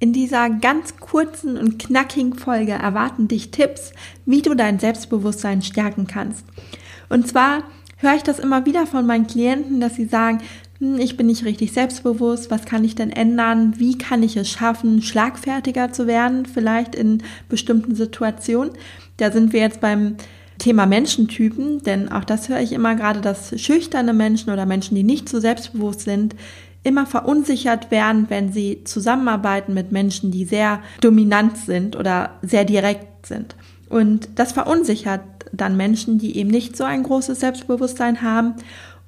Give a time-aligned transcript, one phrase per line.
[0.00, 3.92] In dieser ganz kurzen und knackigen Folge erwarten dich Tipps,
[4.26, 6.44] wie du dein Selbstbewusstsein stärken kannst.
[7.08, 7.64] Und zwar
[7.96, 10.38] höre ich das immer wieder von meinen Klienten, dass sie sagen,
[10.78, 14.48] hm, ich bin nicht richtig selbstbewusst, was kann ich denn ändern, wie kann ich es
[14.48, 18.72] schaffen, schlagfertiger zu werden, vielleicht in bestimmten Situationen.
[19.16, 20.16] Da sind wir jetzt beim
[20.58, 25.04] Thema Menschentypen, denn auch das höre ich immer gerade, dass schüchterne Menschen oder Menschen, die
[25.04, 26.34] nicht so selbstbewusst sind,
[26.82, 33.26] immer verunsichert werden, wenn sie zusammenarbeiten mit Menschen, die sehr dominant sind oder sehr direkt
[33.26, 33.56] sind.
[33.88, 38.54] Und das verunsichert dann Menschen, die eben nicht so ein großes Selbstbewusstsein haben.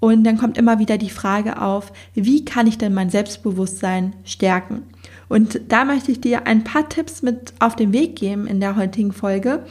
[0.01, 4.83] Und dann kommt immer wieder die Frage auf, wie kann ich denn mein Selbstbewusstsein stärken?
[5.29, 8.77] Und da möchte ich dir ein paar Tipps mit auf den Weg geben in der
[8.77, 9.65] heutigen Folge,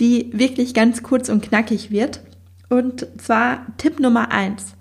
[0.00, 2.20] die wirklich ganz kurz und knackig wird.
[2.68, 4.74] Und zwar Tipp Nummer eins.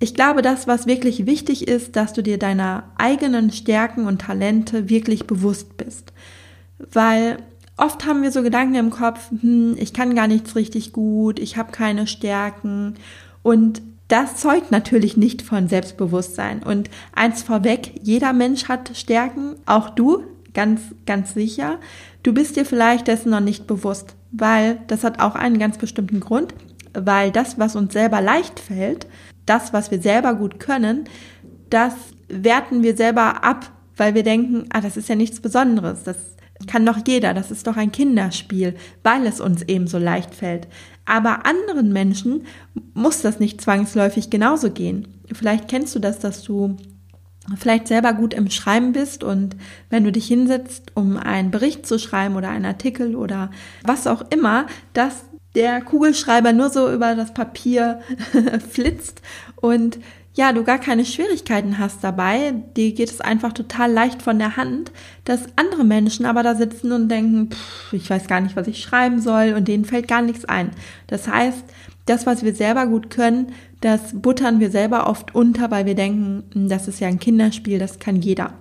[0.00, 4.88] Ich glaube, das, was wirklich wichtig ist, dass du dir deiner eigenen Stärken und Talente
[4.88, 6.12] wirklich bewusst bist.
[6.92, 7.38] Weil
[7.76, 11.56] oft haben wir so Gedanken im Kopf, hm, ich kann gar nichts richtig gut, ich
[11.56, 12.94] habe keine Stärken
[13.42, 16.62] und das zeugt natürlich nicht von Selbstbewusstsein.
[16.62, 20.22] Und eins vorweg, jeder Mensch hat Stärken, auch du,
[20.54, 21.78] ganz, ganz sicher.
[22.22, 26.20] Du bist dir vielleicht dessen noch nicht bewusst, weil das hat auch einen ganz bestimmten
[26.20, 26.54] Grund,
[26.94, 29.06] weil das, was uns selber leicht fällt,
[29.46, 31.04] das, was wir selber gut können,
[31.70, 31.94] das
[32.28, 36.16] werten wir selber ab, weil wir denken, ah, das ist ja nichts Besonderes, das
[36.66, 40.66] kann doch jeder, das ist doch ein Kinderspiel, weil es uns eben so leicht fällt.
[41.04, 42.44] Aber anderen Menschen
[42.94, 45.22] muss das nicht zwangsläufig genauso gehen.
[45.32, 46.76] Vielleicht kennst du das, dass du
[47.56, 49.56] vielleicht selber gut im Schreiben bist und
[49.88, 53.50] wenn du dich hinsetzt, um einen Bericht zu schreiben oder einen Artikel oder
[53.84, 58.00] was auch immer, dass der Kugelschreiber nur so über das Papier
[58.70, 59.22] flitzt
[59.56, 59.98] und
[60.38, 64.56] ja, du gar keine Schwierigkeiten hast dabei, dir geht es einfach total leicht von der
[64.56, 64.92] Hand,
[65.24, 68.80] dass andere Menschen aber da sitzen und denken, pff, ich weiß gar nicht, was ich
[68.80, 70.70] schreiben soll und denen fällt gar nichts ein.
[71.08, 71.64] Das heißt,
[72.06, 76.44] das, was wir selber gut können, das buttern wir selber oft unter, weil wir denken,
[76.52, 78.52] hm, das ist ja ein Kinderspiel, das kann jeder.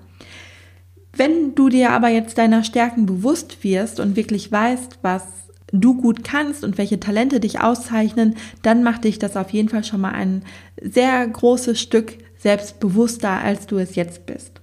[1.13, 5.23] Wenn du dir aber jetzt deiner Stärken bewusst wirst und wirklich weißt, was
[5.71, 9.83] du gut kannst und welche Talente dich auszeichnen, dann macht dich das auf jeden Fall
[9.83, 10.43] schon mal ein
[10.81, 14.61] sehr großes Stück selbstbewusster, als du es jetzt bist.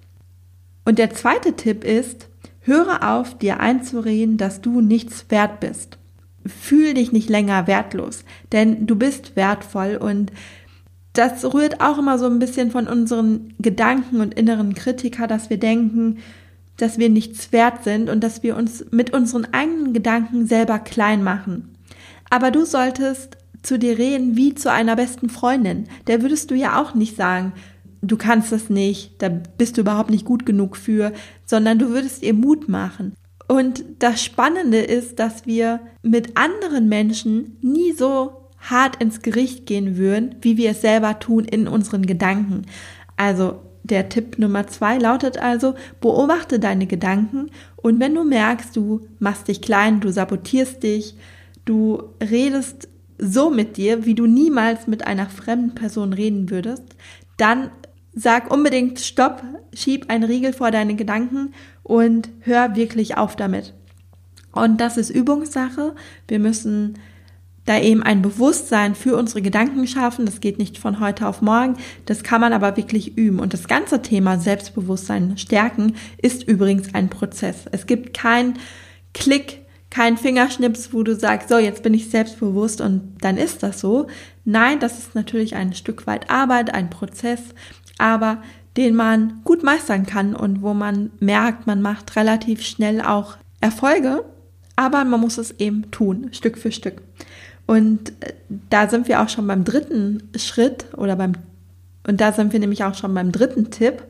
[0.84, 2.28] Und der zweite Tipp ist,
[2.60, 5.98] höre auf, dir einzureden, dass du nichts wert bist.
[6.46, 10.30] Fühl dich nicht länger wertlos, denn du bist wertvoll und
[11.14, 15.58] das rührt auch immer so ein bisschen von unseren Gedanken und inneren Kritiker, dass wir
[15.58, 16.18] denken,
[16.76, 21.22] dass wir nichts wert sind und dass wir uns mit unseren eigenen Gedanken selber klein
[21.22, 21.74] machen.
[22.30, 25.84] Aber du solltest zu dir reden wie zu einer besten Freundin.
[26.06, 27.52] Der würdest du ja auch nicht sagen,
[28.02, 31.12] du kannst das nicht, da bist du überhaupt nicht gut genug für,
[31.46, 33.14] sondern du würdest ihr Mut machen.
[33.46, 39.96] Und das Spannende ist, dass wir mit anderen Menschen nie so hart ins Gericht gehen
[39.96, 42.62] würden, wie wir es selber tun in unseren Gedanken.
[43.16, 49.06] Also der Tipp Nummer zwei lautet also, beobachte deine Gedanken und wenn du merkst, du
[49.18, 51.16] machst dich klein, du sabotierst dich,
[51.64, 52.88] du redest
[53.18, 56.82] so mit dir, wie du niemals mit einer fremden Person reden würdest,
[57.36, 57.70] dann
[58.14, 59.42] sag unbedingt Stopp,
[59.72, 61.52] schieb einen Riegel vor deine Gedanken
[61.82, 63.74] und hör wirklich auf damit.
[64.52, 65.94] Und das ist Übungssache.
[66.28, 66.94] Wir müssen
[67.64, 70.26] da eben ein Bewusstsein für unsere Gedanken schaffen.
[70.26, 71.76] Das geht nicht von heute auf morgen.
[72.06, 73.40] Das kann man aber wirklich üben.
[73.40, 77.64] Und das ganze Thema Selbstbewusstsein stärken ist übrigens ein Prozess.
[77.72, 78.58] Es gibt keinen
[79.14, 83.80] Klick, keinen Fingerschnips, wo du sagst, so, jetzt bin ich selbstbewusst und dann ist das
[83.80, 84.08] so.
[84.44, 87.40] Nein, das ist natürlich ein Stück weit Arbeit, ein Prozess,
[87.96, 88.42] aber
[88.76, 94.24] den man gut meistern kann und wo man merkt, man macht relativ schnell auch Erfolge,
[94.76, 97.00] aber man muss es eben tun, Stück für Stück.
[97.66, 98.34] Und äh,
[98.70, 101.32] da sind wir auch schon beim dritten Schritt oder beim,
[102.06, 104.02] und da sind wir nämlich auch schon beim dritten Tipp.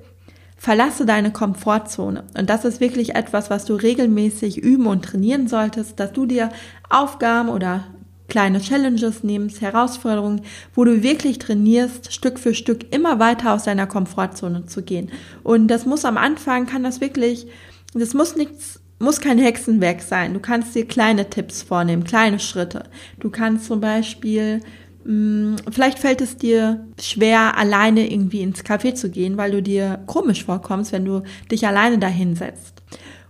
[0.57, 2.25] Verlasse deine Komfortzone.
[2.39, 6.49] Und das ist wirklich etwas, was du regelmäßig üben und trainieren solltest, dass du dir
[6.89, 7.85] Aufgaben oder
[8.29, 10.43] kleine Challenges nimmst, Herausforderungen,
[10.75, 15.11] wo du wirklich trainierst, Stück für Stück immer weiter aus deiner Komfortzone zu gehen.
[15.43, 17.47] Und das muss am Anfang, kann das wirklich,
[17.93, 20.35] das muss nichts, muss kein Hexenwerk sein.
[20.35, 22.85] Du kannst dir kleine Tipps vornehmen, kleine Schritte.
[23.21, 24.61] Du kannst zum Beispiel
[25.05, 30.01] mm, Vielleicht fällt es dir schwer, alleine irgendwie ins Café zu gehen, weil du dir
[30.07, 32.74] komisch vorkommst, wenn du dich alleine dahinsetzt.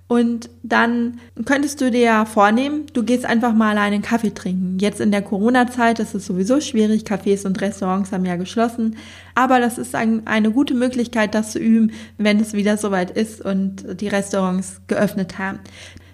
[0.07, 4.79] Und dann könntest du dir ja vornehmen, du gehst einfach mal einen Kaffee trinken.
[4.79, 8.97] Jetzt in der Corona-Zeit ist es sowieso schwierig, Cafés und Restaurants haben ja geschlossen.
[9.35, 13.41] Aber das ist ein, eine gute Möglichkeit, das zu üben, wenn es wieder soweit ist
[13.43, 15.61] und die Restaurants geöffnet haben.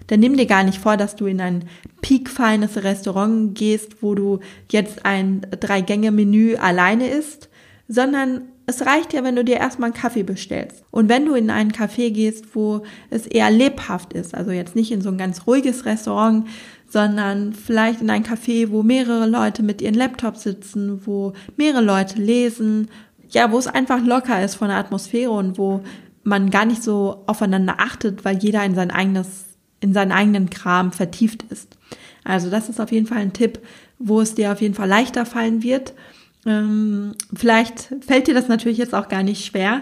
[0.07, 1.65] Dann nimm dir gar nicht vor, dass du in ein
[2.01, 4.39] piekfeines Restaurant gehst, wo du
[4.71, 7.49] jetzt ein Drei-Gänge-Menü alleine isst,
[7.87, 10.83] sondern es reicht ja, wenn du dir erstmal einen Kaffee bestellst.
[10.91, 14.91] Und wenn du in einen Café gehst, wo es eher lebhaft ist, also jetzt nicht
[14.91, 16.47] in so ein ganz ruhiges Restaurant,
[16.87, 22.21] sondern vielleicht in ein Café, wo mehrere Leute mit ihren Laptops sitzen, wo mehrere Leute
[22.21, 22.89] lesen,
[23.29, 25.81] ja, wo es einfach locker ist von der Atmosphäre und wo
[26.23, 29.45] man gar nicht so aufeinander achtet, weil jeder in sein eigenes,
[29.79, 31.77] in seinen eigenen Kram vertieft ist.
[32.23, 33.59] Also das ist auf jeden Fall ein Tipp,
[33.97, 35.93] wo es dir auf jeden Fall leichter fallen wird
[36.45, 39.81] ähm, vielleicht fällt dir das natürlich jetzt auch gar nicht schwer.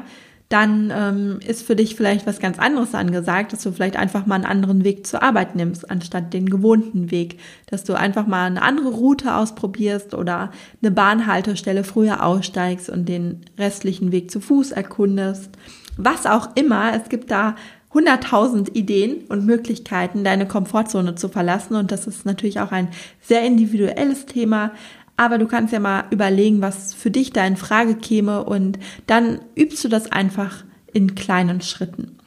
[0.50, 4.34] Dann ähm, ist für dich vielleicht was ganz anderes angesagt, dass du vielleicht einfach mal
[4.34, 7.40] einen anderen Weg zur Arbeit nimmst, anstatt den gewohnten Weg.
[7.68, 10.52] Dass du einfach mal eine andere Route ausprobierst oder
[10.82, 15.52] eine Bahnhaltestelle früher aussteigst und den restlichen Weg zu Fuß erkundest.
[15.98, 17.56] Was auch immer, es gibt da
[17.94, 21.76] 100.000 Ideen und Möglichkeiten, deine Komfortzone zu verlassen.
[21.76, 22.90] Und das ist natürlich auch ein
[23.22, 24.72] sehr individuelles Thema.
[25.20, 29.42] Aber du kannst ja mal überlegen, was für dich da in Frage käme und dann
[29.54, 30.64] übst du das einfach
[30.94, 32.20] in kleinen Schritten.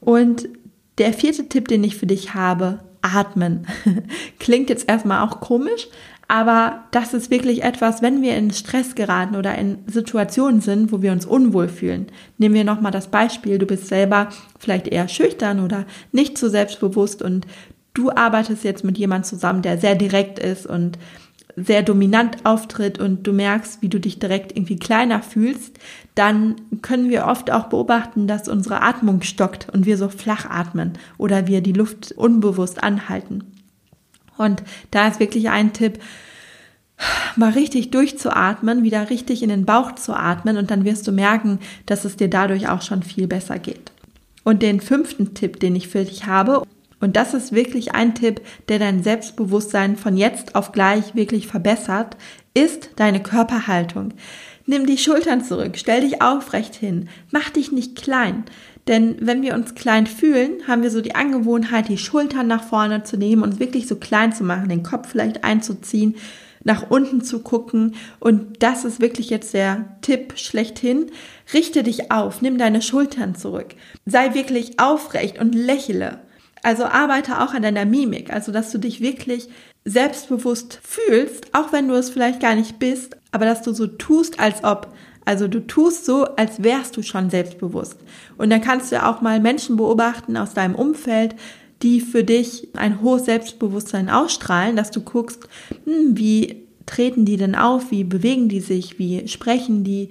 [0.00, 0.48] Und
[0.96, 3.66] der vierte Tipp, den ich für dich habe, atmen.
[4.38, 5.88] Klingt jetzt erstmal auch komisch,
[6.26, 11.02] aber das ist wirklich etwas, wenn wir in Stress geraten oder in Situationen sind, wo
[11.02, 12.06] wir uns unwohl fühlen.
[12.38, 17.20] Nehmen wir nochmal das Beispiel, du bist selber vielleicht eher schüchtern oder nicht so selbstbewusst
[17.20, 17.46] und
[17.92, 20.96] du arbeitest jetzt mit jemandem zusammen, der sehr direkt ist und
[21.56, 25.78] sehr dominant auftritt und du merkst, wie du dich direkt irgendwie kleiner fühlst,
[26.14, 30.94] dann können wir oft auch beobachten, dass unsere Atmung stockt und wir so flach atmen
[31.18, 33.44] oder wir die Luft unbewusst anhalten.
[34.38, 35.98] Und da ist wirklich ein Tipp,
[37.36, 41.58] mal richtig durchzuatmen, wieder richtig in den Bauch zu atmen und dann wirst du merken,
[41.86, 43.92] dass es dir dadurch auch schon viel besser geht.
[44.44, 46.62] Und den fünften Tipp, den ich für dich habe,
[47.02, 52.16] und das ist wirklich ein Tipp, der dein Selbstbewusstsein von jetzt auf gleich wirklich verbessert,
[52.54, 54.14] ist deine Körperhaltung.
[54.66, 58.44] Nimm die Schultern zurück, stell dich aufrecht hin, mach dich nicht klein.
[58.86, 63.02] Denn wenn wir uns klein fühlen, haben wir so die Angewohnheit, die Schultern nach vorne
[63.02, 66.14] zu nehmen und wirklich so klein zu machen, den Kopf vielleicht einzuziehen,
[66.62, 67.96] nach unten zu gucken.
[68.20, 71.06] Und das ist wirklich jetzt der Tipp schlechthin.
[71.52, 73.74] Richte dich auf, nimm deine Schultern zurück.
[74.06, 76.20] Sei wirklich aufrecht und lächle.
[76.62, 79.48] Also arbeite auch an deiner Mimik, also dass du dich wirklich
[79.84, 84.38] selbstbewusst fühlst, auch wenn du es vielleicht gar nicht bist, aber dass du so tust,
[84.38, 84.94] als ob.
[85.24, 87.96] Also du tust so, als wärst du schon selbstbewusst.
[88.38, 91.34] Und dann kannst du auch mal Menschen beobachten aus deinem Umfeld,
[91.82, 95.48] die für dich ein hohes Selbstbewusstsein ausstrahlen, dass du guckst,
[95.84, 100.10] hm, wie treten die denn auf, wie bewegen die sich, wie sprechen die,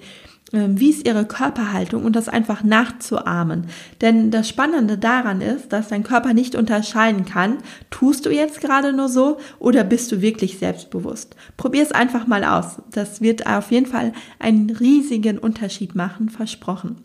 [0.51, 3.67] wie ist ihre Körperhaltung und das einfach nachzuahmen.
[4.01, 8.91] Denn das Spannende daran ist, dass dein Körper nicht unterscheiden kann, tust du jetzt gerade
[8.91, 11.35] nur so oder bist du wirklich selbstbewusst.
[11.55, 12.81] Probier es einfach mal aus.
[12.91, 17.03] Das wird auf jeden Fall einen riesigen Unterschied machen, versprochen.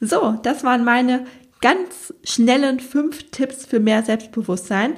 [0.00, 1.24] So, das waren meine
[1.60, 4.94] ganz schnellen fünf Tipps für mehr Selbstbewusstsein.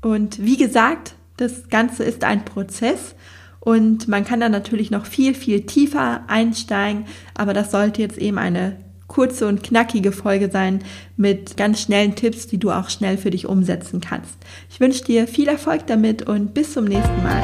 [0.00, 3.16] Und wie gesagt, das Ganze ist ein Prozess
[3.64, 8.38] und man kann da natürlich noch viel, viel tiefer einsteigen, aber das sollte jetzt eben
[8.38, 10.80] eine kurze und knackige Folge sein
[11.16, 14.36] mit ganz schnellen Tipps, die du auch schnell für dich umsetzen kannst.
[14.70, 17.42] Ich wünsche dir viel Erfolg damit und bis zum nächsten Mal.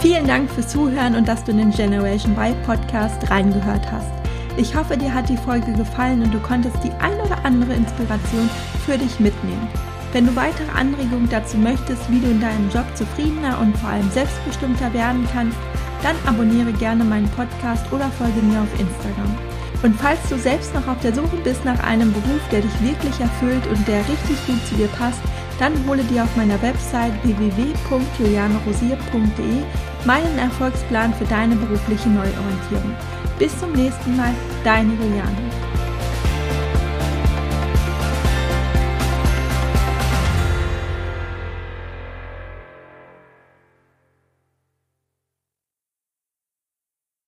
[0.00, 4.12] Vielen Dank fürs Zuhören und dass du in den Generation Y Podcast reingehört hast.
[4.56, 8.48] Ich hoffe, dir hat die Folge gefallen und du konntest die ein oder andere Inspiration
[8.86, 9.68] für dich mitnehmen.
[10.14, 14.08] Wenn du weitere Anregungen dazu möchtest, wie du in deinem Job zufriedener und vor allem
[14.12, 15.58] selbstbestimmter werden kannst,
[16.04, 19.36] dann abonniere gerne meinen Podcast oder folge mir auf Instagram.
[19.82, 23.18] Und falls du selbst noch auf der Suche bist nach einem Beruf, der dich wirklich
[23.18, 25.18] erfüllt und der richtig gut zu dir passt,
[25.58, 29.64] dann hole dir auf meiner Website www.julianerosier.de
[30.04, 32.94] meinen Erfolgsplan für deine berufliche Neuorientierung.
[33.40, 35.73] Bis zum nächsten Mal, deine Juliane.